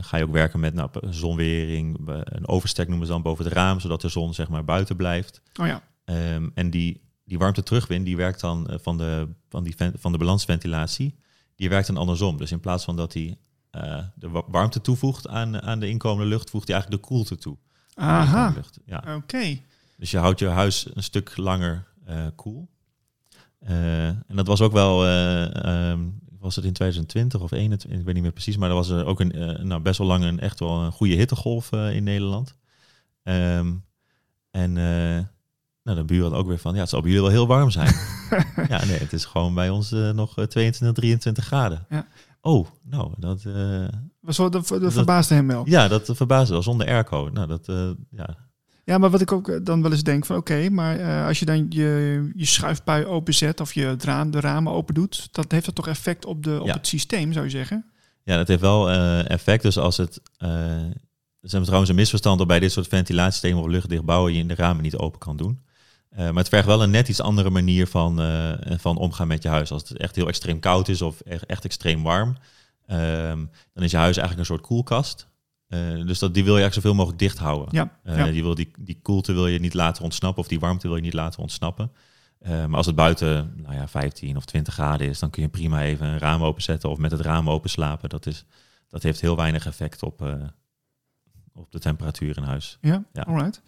[0.00, 3.80] ga je ook werken met nou, zonwering, een overstek noemen ze dan boven het raam,
[3.80, 5.42] zodat de zon zeg maar buiten blijft.
[5.60, 9.64] Oh ja, Ehm, en die, die warmte terugwin, die werkt dan eh, van, de, van,
[9.64, 11.14] die van de balansventilatie,
[11.56, 12.36] die werkt dan andersom.
[12.36, 13.36] Dus in plaats van dat hij
[13.70, 17.36] eh, de wa- warmte toevoegt aan, aan de inkomende lucht, voegt hij eigenlijk de koelte
[17.36, 17.56] toe.
[17.94, 18.54] aha.
[18.84, 19.14] Ja.
[19.16, 19.58] oké.
[19.96, 22.68] Dus je houdt je huis een stuk langer eh koel.
[23.58, 26.00] En dat was ook wel, eh, ehm,
[26.38, 29.04] was het in 2020 of 21, ik weet niet meer precies, maar er was er
[29.04, 32.54] ook een, nou, best wel lang een echt wel een goede hittegolf in Nederland.
[33.22, 33.74] Ehm,
[34.50, 34.76] en
[35.94, 37.94] nou, de buren ook weer van, ja, het zal bij jullie wel heel warm zijn.
[38.68, 41.86] ja, nee, het is gewoon bij ons eh, nog eh, 22, 23 graden.
[41.88, 42.06] Ja.
[42.40, 43.84] Oh, nou, dat, eh,
[44.20, 45.62] Was wel, dat, dat Dat- verbaasde hem wel.
[45.68, 47.30] ja, dat verbaasde wel, zonder airco.
[47.32, 48.36] Nou, dat, eh, ja,
[48.84, 51.38] Ja, maar wat ik ook eh, dan wel eens denk van oké, maar eh, als
[51.38, 55.64] je dan je, je schuifpui openzet of je raam, de ramen open doet, dat heeft
[55.64, 56.72] dat toch effect op, de, op Ja.
[56.74, 57.84] het systeem, zou je zeggen?
[58.22, 59.62] Ja, dat heeft wel eh, effect.
[59.62, 60.20] Dus als het.
[60.36, 60.80] eh
[61.40, 64.48] er is trouwens een misverstand dat bij dit soort ventilatiesystemen of luchtdicht bouwen je in
[64.48, 65.60] de ramen niet open kan doen.
[66.08, 69.42] Eh, maar het vergt wel een net iets andere manier van, eh, van omgaan met
[69.42, 69.70] je huis.
[69.70, 72.36] Als het echt heel extreem koud is of echt, echt extreem warm,
[72.86, 73.44] ehm,
[73.74, 75.28] dan is je huis eigenlijk een soort koelkast.
[75.68, 77.68] Eh, dus dat, die wil je eigenlijk zoveel mogelijk dicht houden.
[77.70, 78.30] Ja, ja.
[78.30, 81.02] die, wil die, die koelte wil je niet laten ontsnappen of die warmte wil je
[81.02, 81.92] niet laten ontsnappen.
[82.40, 85.82] Maar als het buiten nou ja, 15 of 20 graden is, dan kun je prima
[85.82, 88.08] even een raam openzetten of met het raam open slapen.
[88.08, 88.44] Dat, is,
[88.88, 90.22] dat heeft heel weinig effect op,
[91.52, 92.78] op de temperatuur in huis.
[92.80, 93.22] Ja, Ja.
[93.22, 93.62] alright.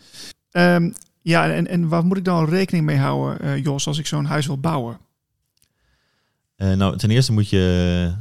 [0.51, 0.91] Ehm,
[1.23, 4.25] ja, en, en waar moet ik dan rekening mee houden, eh, Jos, als ik zo'n
[4.25, 4.99] huis wil bouwen?
[6.57, 8.15] Eh, nou, ten eerste moet je,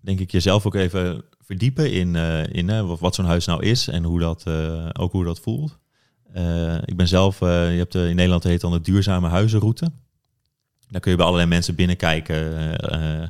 [0.00, 4.04] denk ik, jezelf ook even verdiepen in, eh, in wat, zo'n huis nou is en
[4.04, 4.46] hoe dat,
[4.98, 5.78] ook hoe dat voelt.
[6.84, 9.92] Ik ben zelf, je hebt in Nederland heet dan de duurzame huizenroute.
[10.90, 12.36] Daar kun je bij allerlei mensen binnenkijken.
[12.36, 13.28] eh, eh,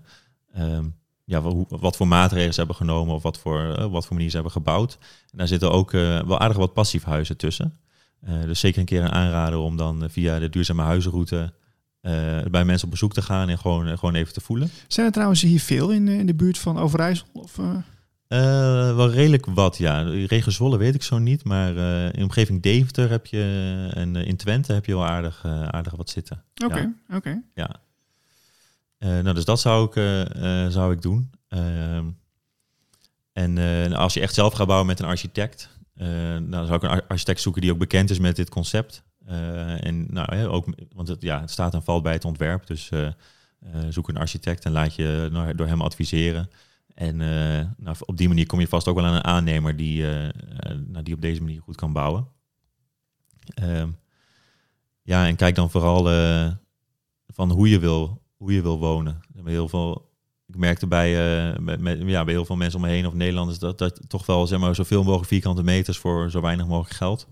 [0.53, 0.85] ehm,
[1.25, 4.53] ja, wat voor maatregelen ze hebben genomen of wat voor, wat voor manier ze hebben
[4.53, 4.99] gebouwd.
[5.31, 7.81] En daar zitten ook wel aardig wat passiefhuizen tussen.
[8.21, 11.53] Eh, dus zeker een keer een aanrader om dan eh, via de duurzame huizenroute
[12.01, 12.13] eh,
[12.51, 14.71] bij mensen op bezoek te gaan en gewoon, gewoon even te voelen.
[14.87, 17.27] Zijn er trouwens hier veel in, in de buurt van Overijssel?
[17.33, 17.57] Of,
[18.97, 20.01] wel redelijk wat, ja.
[20.03, 24.37] Regio Zwolle weet ik zo niet, maar in de omgeving Deventer heb je en in
[24.37, 26.45] Twente heb je wel aardig, aardig wat zitten.
[26.65, 27.43] Oké, oké.
[27.55, 27.81] Ja.
[28.99, 30.27] Nou, dus dat zou ik,
[30.73, 31.31] zou ik doen.
[31.49, 32.05] Ehm,
[33.33, 36.89] en als je echt zelf gaat bouwen met een architect, nou, dan zou ik een
[36.89, 39.03] ar- architect zoeken die ook bekend is met dit concept.
[39.27, 42.67] Eh, en nou, ook, want het, ja, het staat en valt bij het ontwerp.
[42.67, 43.13] Dus eh, eh,
[43.89, 46.51] zoek een architect en laat je nou, door hem adviseren.
[46.95, 50.03] En eh, nou, op die manier kom je vast ook wel aan een aannemer die,
[50.07, 50.33] eh, eh,
[50.87, 52.29] nou, die op deze manier goed kan bouwen.
[53.55, 53.89] Ehm,
[55.03, 56.51] ja, en kijk dan vooral eh,
[57.27, 59.21] van hoe je wil, hoe je wil wonen.
[59.45, 60.10] Heel veel,
[60.51, 63.59] ik merkte bij, eh, met, ja, bij heel veel mensen om me heen of Nederlanders
[63.59, 67.27] dat, dat toch wel zeg maar, zoveel mogelijk vierkante meters voor zo weinig mogelijk geld.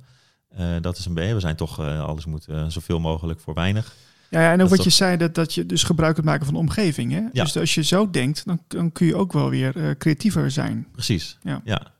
[0.48, 3.94] Eh, dat is een beetje, we zijn toch, eh, alles moet zoveel mogelijk voor weinig.
[4.30, 6.44] Ja, ja, en ook Dat wat je zei, dat, dat je dus gebruik kunt maken
[6.44, 7.12] van de omgeving.
[7.12, 7.20] Hè?
[7.32, 7.44] Ja.
[7.44, 10.86] Dus als je zo denkt, dan, dan kun je ook wel weer creatiever zijn.
[10.92, 11.38] Precies.
[11.42, 11.60] Ja.
[11.64, 11.92] ja.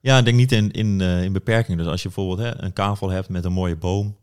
[0.00, 1.78] Ja, ik denk niet in, in, in beperking.
[1.78, 4.16] Dus als je bijvoorbeeld hè, een kavel hebt met een mooie boom,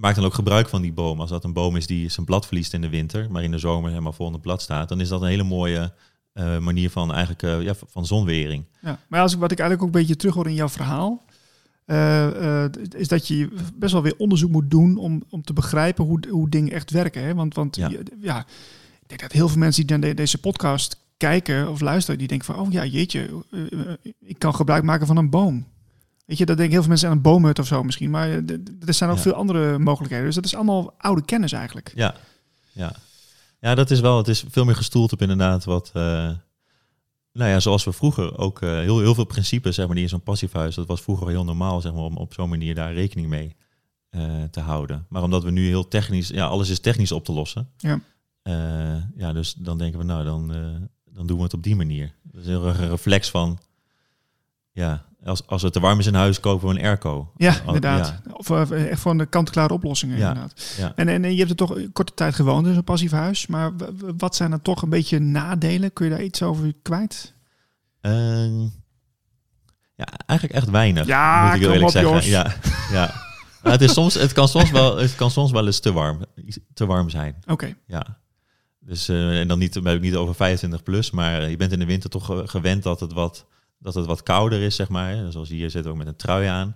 [0.00, 1.20] maak dan ook gebruik van die boom.
[1.20, 3.58] Als dat een boom is die zijn blad verliest in de winter, maar in de
[3.58, 5.92] zomer helemaal vol blad staat, dan is dat een hele mooie
[6.34, 8.64] uh, manier van eigenlijk ja, van zonwering.
[8.80, 11.24] Ja, maar als ik, wat ik eigenlijk ook een beetje terug hoor in jouw verhaal,
[12.96, 16.48] is dat je best wel weer onderzoek moet doen om, om te begrijpen hoe, hoe
[16.48, 17.22] dingen echt werken.
[17.22, 17.34] Hè?
[17.34, 17.90] Want, want ja.
[18.20, 18.46] ja,
[19.00, 22.54] ik denk dat heel veel mensen die naar deze podcast kijken of luisteren, die denken
[22.54, 23.44] van, oh ja, jeetje,
[24.20, 25.66] ik kan gebruik maken van een boom.
[26.30, 28.10] Weet je, dat denken heel veel mensen aan een boomhut of zo misschien.
[28.10, 28.28] Maar
[28.86, 30.26] er zijn ook veel andere mogelijkheden.
[30.26, 31.92] Dus dat is allemaal oude kennis eigenlijk.
[31.94, 32.14] Ja,
[32.72, 32.92] ja.
[33.60, 35.92] ja dat is wel, het is veel meer gestoeld op inderdaad wat...
[35.96, 36.02] Uh,
[37.32, 40.10] nou ja, zoals we vroeger ook uh, heel, heel veel principes, zeg maar, die in
[40.10, 43.28] zo'n passiefuis, dat was vroeger heel normaal, zeg maar, om op zo'n manier daar rekening
[43.28, 43.56] mee
[44.10, 45.06] uh, te houden.
[45.08, 47.68] Maar omdat we nu heel technisch, ja, alles is technisch op te lossen.
[47.76, 48.00] Ja.
[49.16, 50.52] ja, dus dan denken we, nou, dan,
[51.04, 52.14] dan doen we het op die manier.
[52.22, 53.58] Dat is heel erg een reflex van,
[54.72, 57.32] ja, als, als het te warm is in huis, kopen we een airco.
[57.36, 58.20] Ja, inderdaad.
[58.32, 60.28] Of uh, echt van de kant-klare oplossingen, ja.
[60.28, 60.74] inderdaad.
[60.78, 60.92] Ja.
[60.96, 63.46] En, en je hebt er toch korte tijd gewoond in zo'n passief huis.
[63.46, 63.72] Maar
[64.16, 65.92] wat zijn er toch een beetje nadelen?
[65.92, 67.34] Kun je daar iets over kwijt?
[68.02, 68.62] Uh,
[69.94, 71.06] ja, eigenlijk echt weinig.
[71.06, 72.14] Ja, moet ik eerlijk zeggen.
[72.14, 72.26] Jos.
[72.26, 72.54] Ja,
[72.92, 73.12] ja.
[73.62, 76.24] Het, is soms, het, kan soms wel, het kan soms wel eens te warm,
[76.74, 77.36] te warm zijn.
[77.40, 77.52] Oké.
[77.52, 77.76] Okay.
[77.86, 78.18] Ja.
[78.78, 81.78] Dus, uh, en dan niet, heb ik niet over 25 plus, maar je bent in
[81.78, 83.46] de winter toch gewend dat het wat,
[83.80, 85.32] dat het wat kouder is, zeg maar.
[85.32, 86.74] Zoals hier zit ook met een trui aan.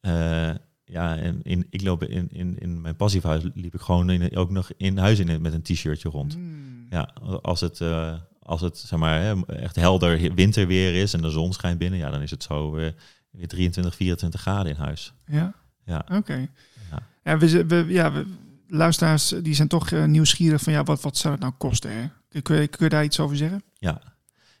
[0.00, 0.50] Uh,
[0.84, 4.50] ja, en in, ik loop in, in, in mijn passievehuis liep ik gewoon in, ook
[4.50, 6.36] nog in huis in, met een t-shirtje rond.
[6.36, 6.86] Mm.
[6.90, 7.02] Ja,
[7.42, 11.78] als het, uh, als het zeg maar, echt helder winterweer is en de zon schijnt
[11.78, 12.90] binnen, ja, dan is het zo uh,
[13.30, 15.12] weer 23, 24 graden in huis.
[15.26, 15.98] Ja, ja.
[15.98, 16.16] oké.
[16.16, 16.50] Okay.
[16.90, 17.06] Ja.
[17.24, 18.26] ja, we, we, ja we,
[18.68, 21.90] luisteraars die zijn toch nieuwsgierig van ja, wat, wat zou het nou kosten?
[21.90, 22.08] Hè?
[22.42, 23.62] Kun, je, kun je daar iets over zeggen?
[23.78, 24.00] Ja,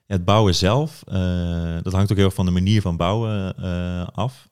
[0.06, 3.54] ja het bouwen zelf, uh, dat hangt ook heel erg van de manier van bouwen
[3.58, 4.48] uh, af.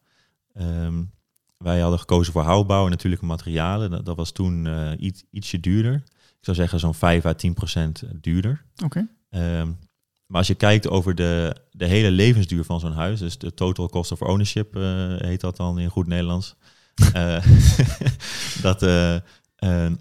[0.61, 1.11] Um,
[1.59, 3.91] wij hadden gekozen voor houtbouw en natuurlijke materialen.
[3.91, 4.69] Dat, dat was toen
[5.05, 5.95] iets, ietsje duurder.
[6.39, 8.65] Ik zou zeggen zo'n 5 à 10 procent duurder.
[8.85, 9.07] Oké.
[9.31, 9.61] Okay.
[9.61, 9.79] Um,
[10.27, 13.89] maar als je kijkt over de, de hele levensduur van zo'n huis, dus de total
[13.89, 14.75] cost of ownership
[15.19, 16.57] heet dat dan in goed Nederlands.
[18.63, 18.81] dat,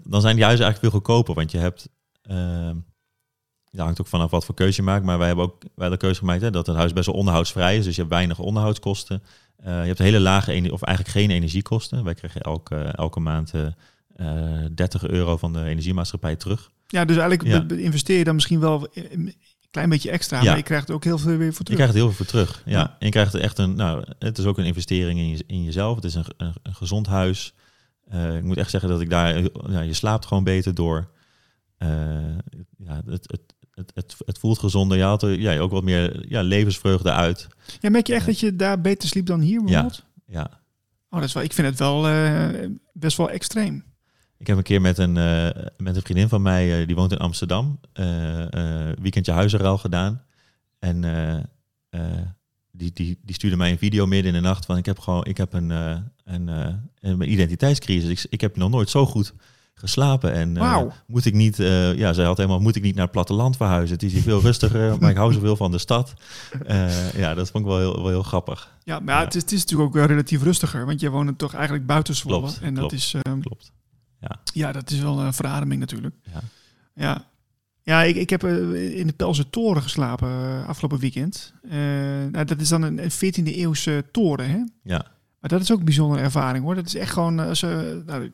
[0.04, 1.34] dan zijn die huizen eigenlijk veel goedkoper.
[1.34, 1.88] Want je hebt,
[3.72, 5.04] uh, ja, hangt ook vanaf wat voor keuze je maakt.
[5.04, 7.76] Maar wij hebben ook wij de keuze gemaakt hè, dat het huis best wel onderhoudsvrij
[7.76, 7.84] is.
[7.84, 9.22] Dus je hebt weinig onderhoudskosten.
[9.60, 12.04] Uh, je hebt hele lage, of eigenlijk geen energiekosten.
[12.04, 13.52] Wij krijgen elke, elke maand
[14.74, 16.70] 30 euro van de energiemaatschappij terug.
[16.86, 17.76] Ja, dus eigenlijk ja.
[17.76, 19.34] investeer je dan misschien wel een
[19.72, 20.44] klein beetje extra, Ja.
[20.44, 21.74] maar je krijgt er ook heel veel weer voor Je terug.
[21.74, 22.62] krijgt er heel veel voor terug.
[22.64, 22.78] Ja.
[22.78, 22.96] Ja.
[22.98, 25.62] En je krijgt er echt een, nou, het is ook een investering in, je, in
[25.62, 25.94] jezelf.
[25.94, 27.54] Het is een, een, een gezond huis.
[28.08, 31.10] Eh, ik moet echt zeggen dat ik daar, ja, je slaapt gewoon beter door.
[31.78, 31.88] Eh,
[32.76, 34.96] ja, het, het, het, het, het voelt gezonder.
[34.96, 37.48] Je haalt er ja, ook wat meer ja, levensvreugde uit.
[37.80, 40.04] Ja, merk je echt dat je daar beter sliep dan hier bijvoorbeeld?
[40.26, 40.60] Ja.
[41.10, 42.48] Oh, dat is wel, ik vind het wel eh,
[42.92, 43.84] best wel extreem.
[44.38, 47.12] Ik heb een keer met een, eh, met een vriendin van mij, eh, die woont
[47.12, 50.22] in Amsterdam, eh, eh, weekendje huizenruil gedaan.
[50.78, 51.36] En eh,
[51.88, 52.26] eh,
[52.70, 55.24] die, die, die stuurde mij een video midden in de nacht van ik heb gewoon
[55.24, 58.10] ik heb een, eh, een, eh, een identiteitscrisis.
[58.10, 59.34] Ik, ik heb nog nooit zo goed
[59.82, 60.32] geslapen.
[60.32, 60.92] En eh, Wauw.
[61.06, 63.94] moet ik niet, eh, ja, zij had helemaal, moet ik niet naar het platteland verhuizen?
[63.94, 66.14] Het is hier veel rustiger, maar ik hou zoveel van de stad.
[66.66, 68.76] Eh, ja, dat vond ik wel heel, wel heel grappig.
[68.84, 69.26] Ja, maar ja, Ja.
[69.26, 72.14] Het, is, het is natuurlijk ook wel relatief rustiger, want je woont toch eigenlijk buiten
[72.14, 72.38] Zwolle.
[72.38, 73.72] Klopt, en dat is, ehm, Klopt.
[74.52, 76.14] ja, dat is wel een verademing natuurlijk.
[76.32, 76.40] Ja.
[76.94, 77.24] Ja,
[77.82, 81.54] ja ik, ik heb in de Pelse Toren geslapen afgelopen weekend.
[82.30, 84.58] Nou, dat is dan een, een 14e eeuwse toren, hè?
[84.82, 85.06] Ja.
[85.40, 86.74] Maar dat is ook een bijzondere ervaring, hoor.
[86.74, 87.38] Dat is echt gewoon...
[87.38, 87.60] als,
[88.06, 88.32] nou,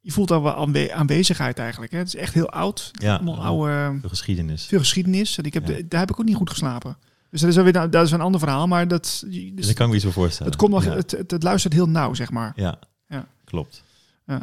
[0.00, 1.92] je voelt al wel aanwe- aanwezigheid eigenlijk.
[1.92, 1.98] Hè?
[1.98, 2.90] Het is echt heel oud.
[2.92, 3.98] Ja, Allemaal oude...
[4.02, 4.66] De geschiedenis.
[4.66, 5.38] Veel geschiedenis.
[5.38, 5.74] En ik heb Ja.
[5.74, 6.96] de- daar heb ik ook niet goed geslapen.
[7.30, 8.66] Dus dat is, alweer, dat is een ander verhaal.
[8.66, 10.52] Maar dat, dus Dus ik kan me iets voor voorstellen.
[10.52, 10.90] het, komt nog, Ja.
[10.94, 12.52] het, het, het luistert heel nauw, zeg maar.
[12.56, 12.78] Ja.
[13.08, 13.26] Ja.
[13.44, 13.82] klopt.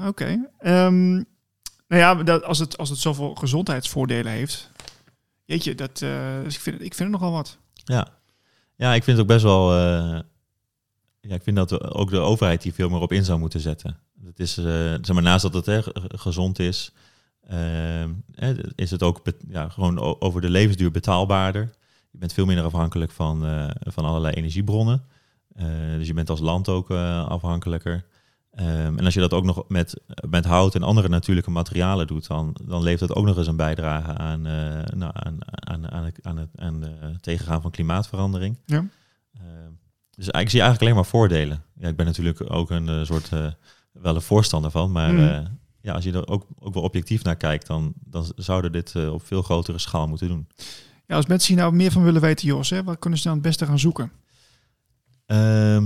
[0.05, 0.49] Oké.
[0.59, 1.11] Ehm,
[1.87, 4.71] nou ja, dat, als, het, als het zoveel gezondheidsvoordelen heeft.
[5.45, 6.09] Jeetje, dat, eh,
[6.43, 7.57] dus ik, vind, ik vind het nogal wat.
[7.73, 8.07] Ja.
[8.75, 9.71] ja, ik vind het ook best wel.
[9.73, 10.19] eh,
[11.21, 13.99] ja, ik vind dat ook de overheid hier veel meer op in zou moeten zetten.
[14.25, 14.65] Het is, eh,
[15.01, 15.81] zeg maar, naast dat het hè,
[16.17, 16.91] gezond is,
[17.47, 21.69] eh, hè, is het ook ja, gewoon over de levensduur betaalbaarder.
[22.11, 25.03] Je bent veel minder afhankelijk van, eh, van allerlei energiebronnen.
[25.55, 25.65] Eh,
[25.97, 28.05] dus je bent als land ook afhankelijker.
[28.51, 32.27] Ehm, en als je dat ook nog met, met hout en andere natuurlijke materialen doet,
[32.27, 36.19] dan, dan levert dat ook nog eens een bijdrage aan, nou, aan, aan, aan, het,
[36.21, 38.57] aan het aan het tegengaan van klimaatverandering.
[38.65, 38.85] Ja.
[39.33, 39.71] Ehm,
[40.15, 41.63] dus ik zie eigenlijk alleen maar voordelen.
[41.79, 43.31] Ja, ik ben natuurlijk ook een soort
[44.01, 45.23] wel een voorstander van, maar Mhm.
[45.23, 45.45] eh,
[45.81, 49.13] ja, als je er ook, ook wel objectief naar kijkt, dan, dan zouden dit eh,
[49.13, 50.47] op veel grotere schaal moeten doen.
[51.07, 53.33] Ja, als mensen hier nou meer van willen weten, Jos, hè, wat kunnen ze dan
[53.33, 54.11] het beste gaan zoeken?
[55.25, 55.83] Ehm,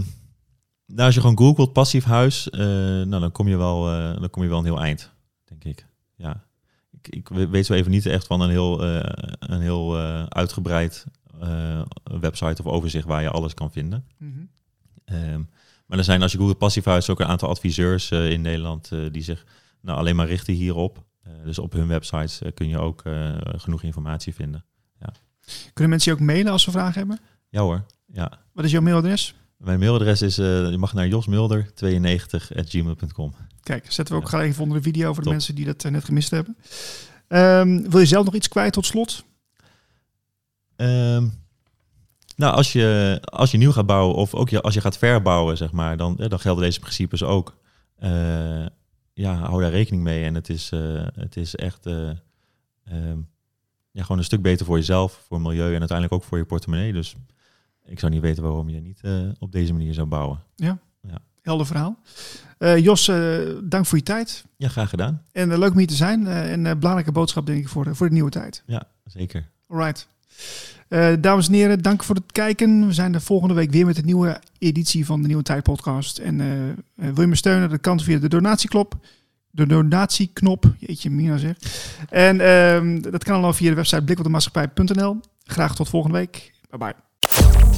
[0.86, 3.84] nou, als je gewoon googelt passief huis, eh, nou, dan, kom je wel,
[4.20, 5.12] dan kom je wel een heel eind,
[5.46, 5.86] denk ik.
[6.16, 6.44] Ja.
[6.92, 8.84] Ik, ik weet zo even niet echt van een heel,
[9.40, 9.98] een heel
[10.30, 11.06] uitgebreid
[12.04, 14.06] website of overzicht waar je alles kan vinden.
[14.18, 14.40] Mhm.
[15.06, 15.42] Ehm,
[15.92, 18.92] maar er zijn, als je googelt passief huis, ook een aantal adviseurs eh, in Nederland
[18.92, 19.46] eh, die zich
[19.82, 21.04] nou, alleen maar richten hierop.
[21.24, 23.04] Eh, dus op hun websites kun je ook
[23.44, 24.66] genoeg informatie vinden.
[25.74, 27.20] Kunnen mensen je ook mailen als ze vragen hebben?
[27.50, 28.40] Ja hoor, ja.
[28.54, 29.36] Wat is jouw mailadres?
[29.58, 33.34] Mijn mailadres is, je mag naar josmulder92.gmail.com.
[33.64, 34.30] Kijk, zetten we ook Ja.
[34.30, 35.32] gelijk even onder de video voor de Top.
[35.32, 36.58] mensen die dat net gemist hebben.
[37.28, 39.24] Ehm, wil je zelf nog iets kwijt tot slot?
[40.76, 41.28] Ehm,
[42.36, 45.58] nou, als je, als je nieuw gaat bouwen of ook je, als je gaat verbouwen,
[45.58, 47.58] zeg maar, dan, eh, dan gelden deze principes ook.
[47.96, 48.66] Eh,
[49.14, 50.24] ja, hou daar rekening mee.
[50.26, 52.10] En het is, eh, het is echt eh,
[52.84, 53.18] ehm,
[53.92, 56.46] ja, gewoon een stuk beter voor jezelf, voor het milieu en uiteindelijk ook voor je
[56.46, 56.94] portemonnee.
[56.94, 57.16] Dus
[57.86, 59.02] ik zou niet weten waarom je niet
[59.40, 60.40] op deze manier zou bouwen.
[61.42, 61.98] Helder verhaal.
[62.78, 63.06] Jos,
[63.64, 64.46] dank voor je tijd.
[64.58, 65.22] Ja, graag gedaan.
[65.32, 66.28] En leuk om hier te zijn.
[66.28, 68.64] En belangrijke boodschap denk ik voor, de- voor de nieuwe tijd.
[68.66, 69.50] Ja, zeker.
[69.68, 70.08] Alright.
[70.92, 72.88] Eh, dames en heren, dank voor het kijken.
[72.88, 76.18] We zijn de volgende week weer met een nieuwe editie van de Nieuwe Tijd podcast.
[76.18, 77.70] En eh, eh, wil je me steunen?
[77.70, 78.96] Dat kan via de donatieknop.
[79.50, 80.74] De donatieknop.
[80.80, 81.56] Jeetje, Mina zeg.
[82.10, 85.20] En ehm, dat kan allemaal via de website blikopdemaatschappij.nl.
[85.44, 86.52] Graag tot volgende week.
[86.70, 87.71] Bye bye.